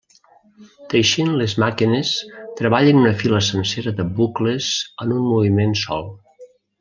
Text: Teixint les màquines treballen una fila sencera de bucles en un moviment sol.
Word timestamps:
Teixint 0.93 1.29
les 1.41 1.53
màquines 1.63 2.13
treballen 2.61 3.01
una 3.03 3.11
fila 3.21 3.41
sencera 3.51 3.93
de 4.03 4.07
bucles 4.21 4.71
en 5.07 5.13
un 5.21 5.25
moviment 5.35 5.77
sol. 5.87 6.09